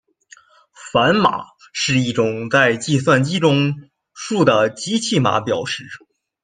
[0.91, 3.75] 反码是一种在计算机中
[4.15, 5.83] 数的机器码表示。